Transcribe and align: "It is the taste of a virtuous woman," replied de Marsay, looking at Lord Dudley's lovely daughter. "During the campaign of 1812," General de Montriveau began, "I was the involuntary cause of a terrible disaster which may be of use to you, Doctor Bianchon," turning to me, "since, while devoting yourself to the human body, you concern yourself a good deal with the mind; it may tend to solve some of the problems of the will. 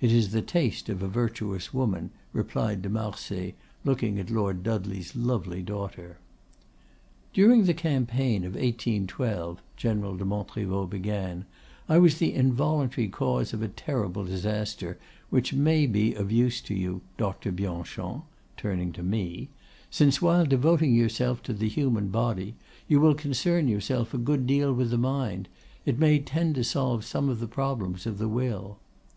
"It 0.00 0.12
is 0.12 0.30
the 0.30 0.42
taste 0.42 0.88
of 0.88 1.02
a 1.02 1.08
virtuous 1.08 1.74
woman," 1.74 2.10
replied 2.32 2.82
de 2.82 2.88
Marsay, 2.88 3.56
looking 3.84 4.16
at 4.20 4.30
Lord 4.30 4.62
Dudley's 4.62 5.16
lovely 5.16 5.60
daughter. 5.60 6.18
"During 7.32 7.64
the 7.64 7.74
campaign 7.74 8.44
of 8.44 8.52
1812," 8.52 9.60
General 9.76 10.16
de 10.16 10.24
Montriveau 10.24 10.86
began, 10.86 11.46
"I 11.88 11.98
was 11.98 12.18
the 12.18 12.32
involuntary 12.32 13.08
cause 13.08 13.52
of 13.52 13.60
a 13.60 13.66
terrible 13.66 14.22
disaster 14.24 15.00
which 15.30 15.52
may 15.52 15.84
be 15.88 16.14
of 16.14 16.30
use 16.30 16.60
to 16.60 16.74
you, 16.76 17.00
Doctor 17.18 17.50
Bianchon," 17.50 18.22
turning 18.56 18.92
to 18.92 19.02
me, 19.02 19.48
"since, 19.90 20.22
while 20.22 20.46
devoting 20.46 20.94
yourself 20.94 21.42
to 21.42 21.52
the 21.52 21.66
human 21.68 22.06
body, 22.06 22.54
you 22.86 23.12
concern 23.14 23.66
yourself 23.66 24.14
a 24.14 24.18
good 24.18 24.46
deal 24.46 24.72
with 24.72 24.90
the 24.90 24.96
mind; 24.96 25.48
it 25.84 25.98
may 25.98 26.20
tend 26.20 26.54
to 26.54 26.62
solve 26.62 27.04
some 27.04 27.28
of 27.28 27.40
the 27.40 27.48
problems 27.48 28.06
of 28.06 28.18
the 28.18 28.28
will. 28.28 28.78